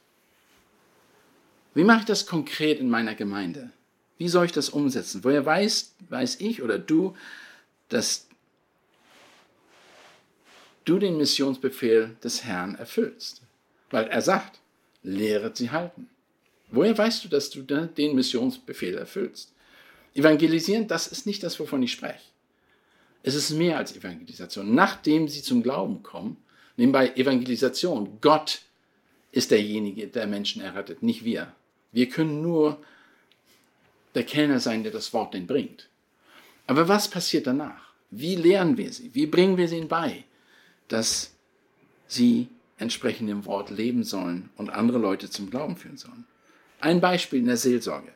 [1.74, 3.70] Wie mache ich das konkret in meiner Gemeinde?
[4.18, 5.24] Wie soll ich das umsetzen?
[5.24, 7.14] Woher weiß, weiß ich oder du,
[7.90, 8.28] dass
[10.86, 13.42] du den Missionsbefehl des Herrn erfüllst?
[13.90, 14.58] Weil er sagt,
[15.02, 16.08] lehret sie halten.
[16.68, 19.52] Woher weißt du, dass du den Missionsbefehl erfüllst?
[20.14, 22.20] Evangelisieren, das ist nicht das, wovon ich spreche.
[23.22, 24.74] Es ist mehr als Evangelisation.
[24.74, 26.36] Nachdem sie zum Glauben kommen,
[26.76, 28.62] nebenbei Evangelisation, Gott
[29.32, 31.52] ist derjenige, der Menschen errettet, nicht wir.
[31.92, 32.80] Wir können nur
[34.14, 35.88] der Kellner sein, der das Wort denn bringt.
[36.66, 37.92] Aber was passiert danach?
[38.10, 39.14] Wie lehren wir sie?
[39.14, 40.24] Wie bringen wir sie ihnen bei,
[40.88, 41.34] dass
[42.06, 42.48] sie
[42.78, 46.24] entsprechend dem Wort leben sollen und andere Leute zum Glauben führen sollen?
[46.86, 48.12] Ein Beispiel in der Seelsorge.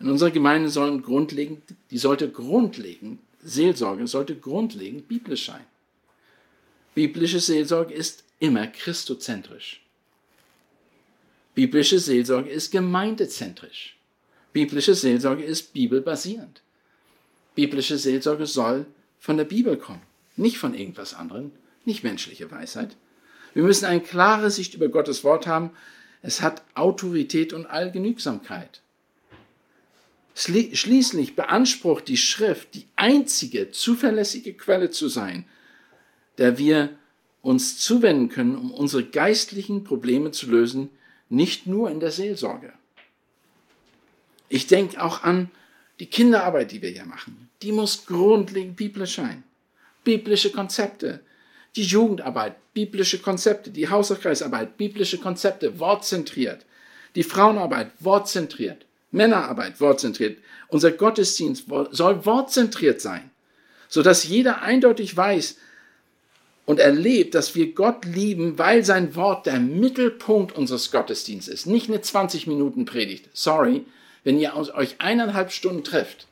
[0.00, 1.62] In unserer Gemeinde sollen grundlegend,
[1.92, 5.64] die sollte grundlegend, Seelsorge sollte grundlegend biblisch sein.
[6.96, 9.82] Biblische Seelsorge ist immer christozentrisch.
[11.54, 13.96] Biblische Seelsorge ist gemeindezentrisch.
[14.52, 16.60] Biblische Seelsorge ist bibelbasierend.
[17.54, 18.86] Biblische Seelsorge soll
[19.20, 20.02] von der Bibel kommen,
[20.34, 21.52] nicht von irgendwas anderem,
[21.84, 22.96] nicht menschliche Weisheit.
[23.54, 25.70] Wir müssen eine klare Sicht über Gottes Wort haben,
[26.22, 28.80] es hat Autorität und Allgenügsamkeit.
[30.34, 35.44] Schließlich beansprucht die Schrift, die einzige zuverlässige Quelle zu sein,
[36.38, 36.96] der wir
[37.42, 40.88] uns zuwenden können, um unsere geistlichen Probleme zu lösen,
[41.28, 42.72] nicht nur in der Seelsorge.
[44.48, 45.50] Ich denke auch an
[45.98, 47.50] die Kinderarbeit, die wir hier machen.
[47.62, 49.42] Die muss grundlegend biblisch sein.
[50.04, 51.20] Biblische Konzepte,
[51.76, 56.64] die Jugendarbeit, biblische Konzepte, die Hauskreisarbeit, biblische Konzepte, wortzentriert.
[57.14, 58.84] Die Frauenarbeit, wortzentriert.
[59.10, 60.38] Männerarbeit, wortzentriert.
[60.68, 63.30] Unser Gottesdienst soll wortzentriert sein,
[63.88, 65.56] sodass jeder eindeutig weiß
[66.64, 71.66] und erlebt, dass wir Gott lieben, weil sein Wort der Mittelpunkt unseres Gottesdienstes ist.
[71.66, 73.28] Nicht eine 20 Minuten Predigt.
[73.32, 73.84] Sorry,
[74.24, 76.26] wenn ihr euch eineinhalb Stunden trefft.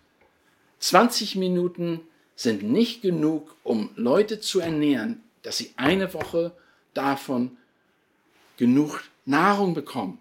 [0.79, 2.01] 20 Minuten
[2.37, 6.53] sind nicht genug, um Leute zu ernähren, dass sie eine Woche
[6.95, 7.57] davon
[8.57, 10.19] genug Nahrung bekommen.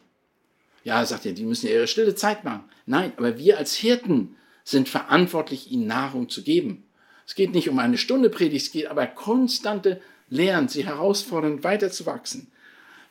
[0.83, 2.63] Ja, sagt ihr, die müssen ja ihre stille Zeit machen.
[2.85, 6.85] Nein, aber wir als Hirten sind verantwortlich, ihnen Nahrung zu geben.
[7.25, 12.51] Es geht nicht um eine Stunde Predigt, es geht aber konstante Lehren, sie herausfordern, weiterzuwachsen.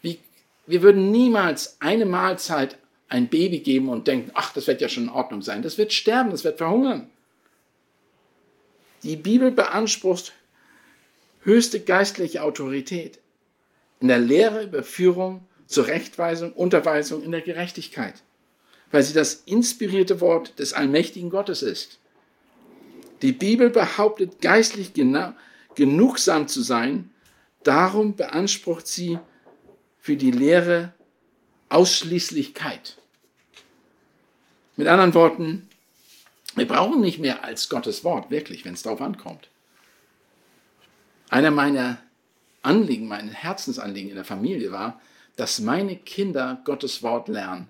[0.02, 0.18] Wie,
[0.66, 5.04] wir würden niemals eine Mahlzeit ein Baby geben und denken, ach, das wird ja schon
[5.04, 5.62] in Ordnung sein.
[5.62, 7.10] Das wird sterben, das wird verhungern.
[9.02, 10.32] Die Bibel beansprucht
[11.40, 13.18] höchste geistliche Autorität
[14.00, 18.14] in der Lehre, Überführung, Zurechtweisung, Unterweisung in der Gerechtigkeit,
[18.90, 21.98] weil sie das inspirierte Wort des allmächtigen Gottes ist.
[23.22, 25.32] Die Bibel behauptet geistlich genau,
[25.74, 27.10] genugsam zu sein,
[27.64, 29.18] darum beansprucht sie
[30.00, 30.94] für die Lehre
[31.68, 32.96] Ausschließlichkeit.
[34.76, 35.68] Mit anderen Worten,
[36.54, 39.48] wir brauchen nicht mehr als Gottes Wort, wirklich, wenn es darauf ankommt.
[41.30, 41.98] Einer meiner
[42.62, 45.00] Anliegen, mein Herzensanliegen in der Familie war,
[45.36, 47.68] dass meine Kinder Gottes Wort lernen.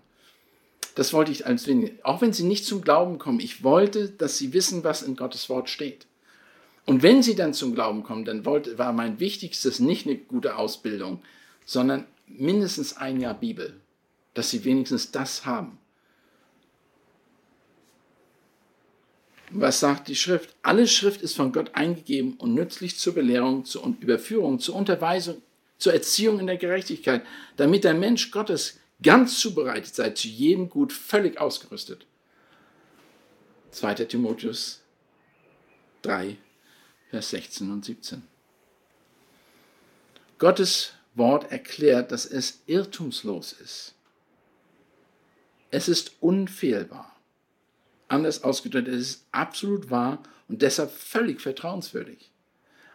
[0.94, 1.68] Das wollte ich als
[2.02, 5.48] auch wenn sie nicht zum Glauben kommen, ich wollte, dass sie wissen, was in Gottes
[5.48, 6.06] Wort steht.
[6.86, 10.56] Und wenn sie dann zum Glauben kommen, dann wollte, war mein wichtigstes nicht eine gute
[10.56, 11.22] Ausbildung,
[11.66, 13.78] sondern mindestens ein Jahr Bibel,
[14.34, 15.78] dass sie wenigstens das haben.
[19.51, 20.55] Was sagt die Schrift?
[20.62, 25.40] Alle Schrift ist von Gott eingegeben und nützlich zur Belehrung, zur Überführung, zur Unterweisung,
[25.78, 27.24] zur Erziehung in der Gerechtigkeit,
[27.57, 32.07] damit der Mensch Gottes ganz zubereitet sei, zu jedem Gut völlig ausgerüstet.
[33.70, 33.94] 2.
[33.94, 34.82] Timotheus
[36.03, 36.36] 3,
[37.11, 38.22] Vers 16 und 17.
[40.38, 43.94] Gottes Wort erklärt, dass es irrtumslos ist.
[45.70, 47.17] Es ist unfehlbar.
[48.09, 52.30] Anders ausgedrückt, es ist absolut wahr und deshalb völlig vertrauenswürdig.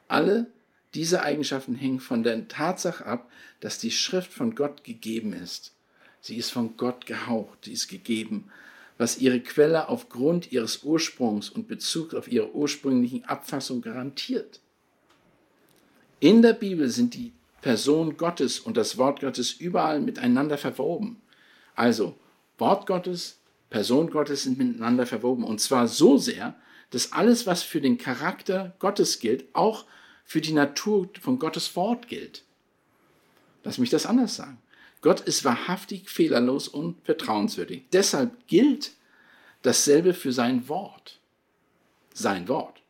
[0.07, 0.47] Alle,
[0.93, 5.73] Diese Eigenschaften hängen von der Tatsache ab, dass die Schrift von Gott gegeben ist.
[6.21, 8.51] Sie ist von Gott gehaucht, sie ist gegeben,
[8.97, 14.59] was ihre Quelle aufgrund ihres Ursprungs und Bezug auf ihre ursprünglichen Abfassung garantiert.
[16.19, 21.21] In der Bibel sind die Person Gottes und das Wort Gottes überall miteinander verwoben.
[21.75, 22.15] Also
[22.59, 23.39] Wort Gottes,
[23.73, 25.43] Person Gottes sind miteinander verwoben.
[25.43, 26.53] Und zwar so sehr,
[26.91, 29.85] dass alles, was für den Charakter Gottes gilt, auch
[30.25, 32.43] für die Natur von Gottes Wort gilt.
[33.63, 34.59] Lass mich das anders sagen.
[35.01, 37.85] Gott ist wahrhaftig fehlerlos und vertrauenswürdig.
[37.91, 38.91] Deshalb gilt
[39.63, 41.19] dasselbe für sein Wort.
[42.13, 42.83] Sein Wort.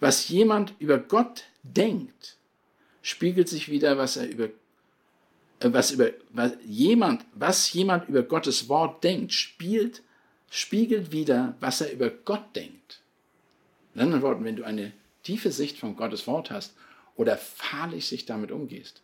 [0.00, 2.36] Was jemand über Gott denkt,
[3.00, 4.50] spiegelt sich wieder, was er über äh,
[5.60, 10.02] was über was jemand, was jemand über Gottes Wort denkt, spielt,
[10.50, 13.00] spiegelt wieder, was er über Gott denkt.
[13.94, 14.92] In anderen Worten, wenn du eine
[15.24, 16.74] tiefe Sicht von Gottes Wort hast
[17.16, 19.02] oder fahrlich sich damit umgehst,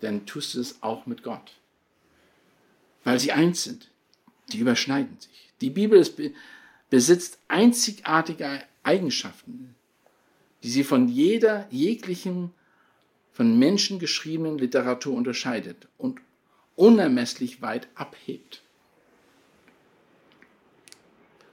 [0.00, 1.52] dann tust du es auch mit Gott.
[3.04, 3.88] Weil sie eins sind.
[4.52, 5.50] Die überschneiden sich.
[5.60, 6.20] Die Bibel ist,
[6.90, 9.74] besitzt einzigartige Eigenschaften,
[10.62, 12.52] die sie von jeder jeglichen
[13.36, 16.20] von Menschen geschriebenen Literatur unterscheidet und
[16.74, 18.62] unermesslich weit abhebt.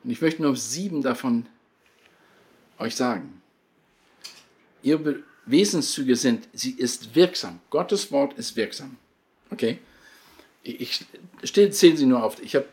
[0.02, 1.46] Und ich möchte nur sieben davon
[2.80, 3.42] euch sagen.
[4.82, 7.60] Ihre Wesenszüge sind, sie ist wirksam.
[7.70, 8.96] Gottes Wort ist wirksam.
[9.52, 9.80] Okay?
[10.64, 11.06] Ich
[11.44, 12.42] zähle sie nur auf.
[12.42, 12.68] Ich habe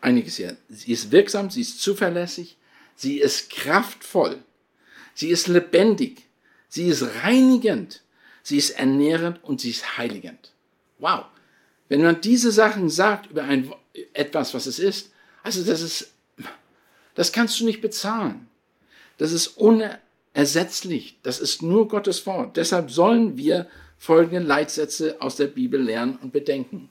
[0.00, 0.56] einiges hier.
[0.68, 2.56] Sie ist wirksam, sie ist zuverlässig,
[2.94, 4.40] sie ist kraftvoll,
[5.14, 6.25] sie ist lebendig,
[6.68, 8.02] Sie ist reinigend,
[8.42, 10.52] sie ist ernährend und sie ist heiligend.
[10.98, 11.26] Wow.
[11.88, 13.72] Wenn man diese Sachen sagt über ein,
[14.12, 15.12] etwas, was es ist,
[15.42, 16.12] also das ist,
[17.14, 18.48] das kannst du nicht bezahlen.
[19.18, 21.18] Das ist unersetzlich.
[21.22, 22.56] Das ist nur Gottes Wort.
[22.56, 26.90] Deshalb sollen wir folgende Leitsätze aus der Bibel lernen und bedenken.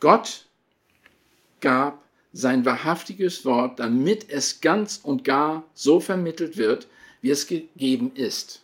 [0.00, 0.46] Gott
[1.60, 2.02] gab
[2.32, 6.86] sein wahrhaftiges Wort, damit es ganz und gar so vermittelt wird,
[7.26, 8.62] wie es gegeben ist.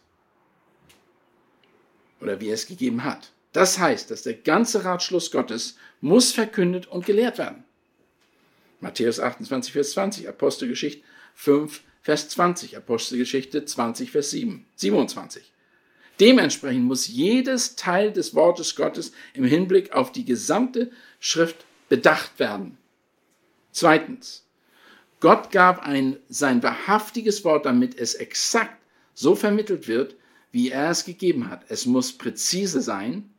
[2.21, 3.33] Oder wie es gegeben hat.
[3.53, 7.65] Das heißt, dass der ganze Ratschluss Gottes muss verkündet und gelehrt werden.
[8.79, 11.03] Matthäus 28, Vers 20, Apostelgeschichte
[11.35, 15.53] 5, Vers 20, Apostelgeschichte 20, Vers 7, 27.
[16.21, 22.79] Dementsprechend muss jedes Teil des Wortes Gottes im Hinblick auf die gesamte Schrift bedacht werden.
[23.73, 24.45] Zweitens,
[25.23, 28.77] Gott gab ein, sein wahrhaftiges Wort, damit es exakt
[29.15, 30.17] so vermittelt wird,
[30.51, 31.63] wie er es gegeben hat.
[31.69, 33.31] Es muss präzise sein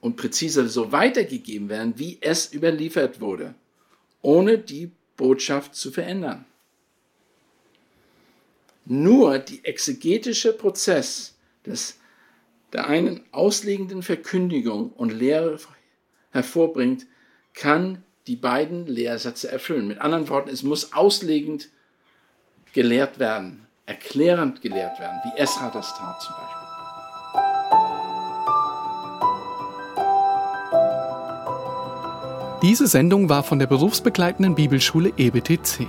[0.00, 3.54] und präzise so weitergegeben werden, wie es überliefert wurde,
[4.22, 6.46] ohne die Botschaft zu verändern.
[8.86, 11.36] Nur die exegetische Prozess
[11.66, 11.98] des,
[12.72, 15.58] der einen auslegenden Verkündigung und Lehre
[16.30, 17.06] hervorbringt,
[17.52, 19.88] kann die beiden Lehrsätze erfüllen.
[19.88, 21.68] Mit anderen Worten, es muss auslegend
[22.72, 26.60] gelehrt werden, erklärend gelehrt werden, wie Esra das tat zum Beispiel.
[32.62, 35.88] Diese Sendung war von der berufsbegleitenden Bibelschule EBTC.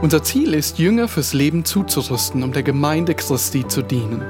[0.00, 4.22] Unser Ziel ist, Jünger fürs Leben zuzurüsten, um der Gemeinde Christi zu dienen.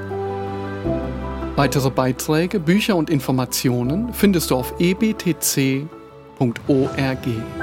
[1.55, 6.02] Weitere Beiträge, Bücher und Informationen findest du auf ebtc.de
[6.39, 7.62] www.ccc.org.